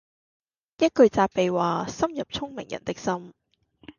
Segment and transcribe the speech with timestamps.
[0.79, 3.35] 一句責備話深入聰明人的心